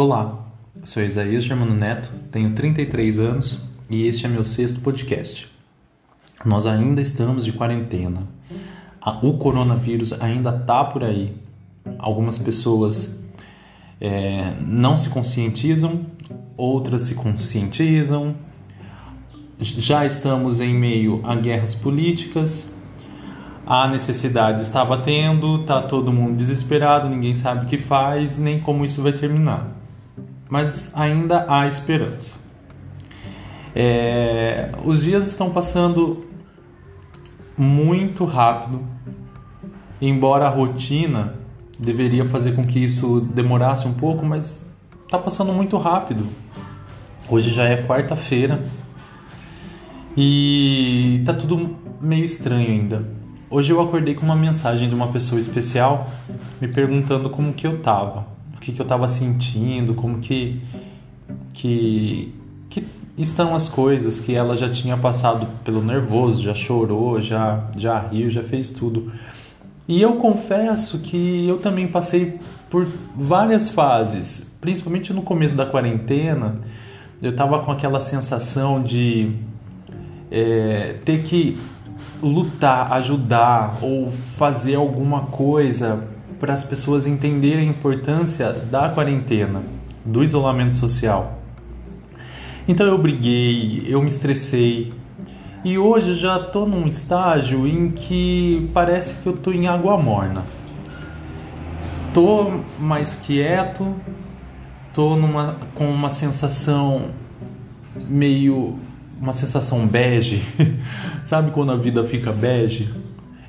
[0.00, 0.46] Olá,
[0.84, 5.50] sou Isaías Germano Neto, tenho 33 anos e este é meu sexto podcast.
[6.44, 8.22] Nós ainda estamos de quarentena.
[9.20, 11.34] O coronavírus ainda está por aí.
[11.98, 13.18] Algumas pessoas
[14.00, 16.06] é, não se conscientizam,
[16.56, 18.36] outras se conscientizam.
[19.60, 22.72] Já estamos em meio a guerras políticas,
[23.66, 28.84] a necessidade está batendo, tá todo mundo desesperado, ninguém sabe o que faz, nem como
[28.84, 29.76] isso vai terminar.
[30.48, 32.36] Mas ainda há esperança.
[33.74, 36.26] É, os dias estão passando
[37.56, 38.84] muito rápido,
[40.00, 41.34] embora a rotina
[41.78, 44.66] deveria fazer com que isso demorasse um pouco, mas
[45.04, 46.26] está passando muito rápido.
[47.28, 48.62] Hoje já é quarta-feira
[50.16, 53.08] e tá tudo meio estranho ainda.
[53.50, 56.06] Hoje eu acordei com uma mensagem de uma pessoa especial
[56.60, 58.26] me perguntando como que eu tava,
[58.58, 60.60] o que que eu tava sentindo, como que
[61.54, 62.34] que
[62.68, 62.84] que
[63.16, 68.28] estão as coisas que ela já tinha passado pelo nervoso, já chorou, já já riu,
[68.28, 69.12] já fez tudo.
[69.86, 72.86] E eu confesso que eu também passei por
[73.16, 76.56] várias fases, principalmente no começo da quarentena.
[77.22, 79.32] Eu tava com aquela sensação de
[80.30, 81.58] é, ter que
[82.20, 89.62] lutar, ajudar ou fazer alguma coisa para as pessoas entenderem a importância da quarentena,
[90.04, 91.38] do isolamento social.
[92.66, 94.92] Então eu briguei, eu me estressei.
[95.64, 100.44] E hoje já estou num estágio em que parece que eu estou em água morna.
[102.14, 103.94] Tô mais quieto,
[104.94, 107.10] tô numa, com uma sensação
[108.08, 108.78] meio
[109.20, 110.42] uma sensação bege.
[111.24, 112.88] Sabe quando a vida fica bege?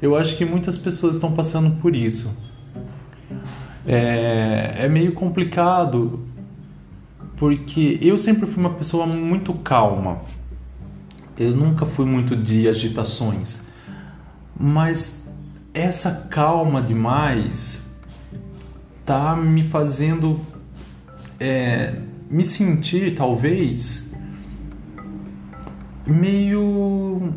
[0.00, 2.36] Eu acho que muitas pessoas estão passando por isso.
[3.86, 6.26] É, é meio complicado
[7.36, 10.22] porque eu sempre fui uma pessoa muito calma.
[11.36, 13.66] Eu nunca fui muito de agitações.
[14.58, 15.28] Mas
[15.72, 17.92] essa calma demais
[19.04, 20.40] tá me fazendo
[21.38, 24.12] é, me sentir talvez
[26.06, 27.34] meio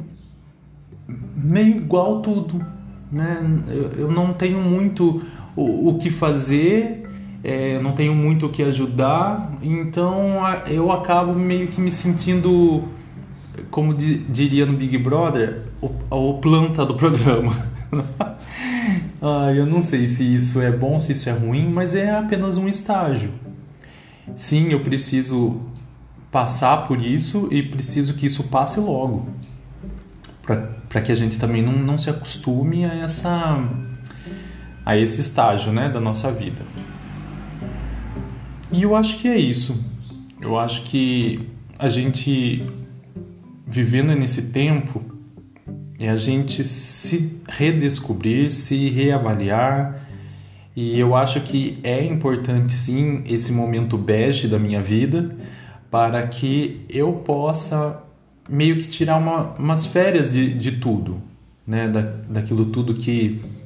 [1.35, 2.65] meio igual tudo,
[3.11, 3.39] né?
[3.67, 5.21] Eu, eu não tenho muito
[5.57, 7.07] o, que fazer,
[7.43, 12.83] é, não tenho muito o que ajudar, então eu acabo meio que me sentindo,
[13.71, 17.55] como di, diria no Big Brother, o, o planta do programa.
[19.21, 22.57] ah, eu não sei se isso é bom, se isso é ruim, mas é apenas
[22.57, 23.31] um estágio.
[24.35, 25.59] Sim, eu preciso
[26.31, 29.27] passar por isso e preciso que isso passe logo.
[30.87, 33.59] Para que a gente também não, não se acostume a, essa,
[34.87, 36.61] a esse estágio né, da nossa vida.
[38.71, 39.83] E eu acho que é isso.
[40.39, 41.45] Eu acho que
[41.77, 42.65] a gente
[43.67, 45.03] vivendo nesse tempo
[45.99, 50.07] é a gente se redescobrir, se reavaliar.
[50.73, 55.35] E eu acho que é importante sim esse momento bege da minha vida,
[55.91, 58.03] para que eu possa
[58.49, 61.17] meio que tirar uma, umas férias de, de tudo,
[61.65, 61.89] né?
[61.89, 63.56] Da, daquilo tudo que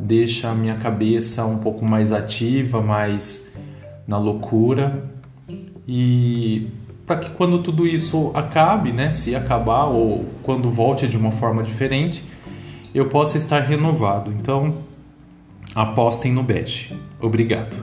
[0.00, 3.52] deixa a minha cabeça um pouco mais ativa, mais
[4.06, 5.04] na loucura
[5.86, 6.68] e
[7.06, 11.62] para que quando tudo isso acabe, né, se acabar ou quando volte de uma forma
[11.62, 12.22] diferente,
[12.94, 14.32] eu possa estar renovado.
[14.32, 14.76] Então,
[15.74, 16.94] apostem no Best.
[17.20, 17.76] Obrigado.